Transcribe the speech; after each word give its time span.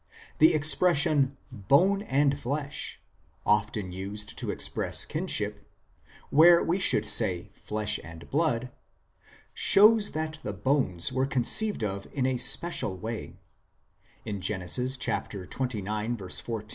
The 0.39 0.55
expression" 0.55 1.37
bone 1.69 2.01
and 2.01 2.39
flesh," 2.39 2.99
often 3.45 3.91
used 3.91 4.35
to 4.39 4.49
express 4.49 5.05
kinship, 5.05 5.59
where 6.31 6.63
we 6.63 6.79
should 6.79 7.05
say" 7.05 7.51
flesh 7.53 7.99
and 8.03 8.27
blood," 8.31 8.71
shows 9.53 10.13
that 10.13 10.39
the 10.41 10.53
bones 10.53 11.11
were 11.13 11.27
conceived 11.27 11.83
of 11.83 12.07
in 12.13 12.25
a 12.25 12.37
special 12.37 12.97
way; 12.97 13.37
in 14.25 14.41
Gen. 14.41 14.61
xxix. 14.61 15.47
14, 15.51 15.87
e. 15.87 16.69